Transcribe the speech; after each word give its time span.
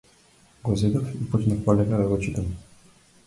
Го 0.69 0.75
зедов 0.83 1.11
и 1.17 1.27
почнав 1.33 1.61
полека 1.67 1.97
да 2.01 2.07
го 2.13 2.19
читам. 2.25 2.51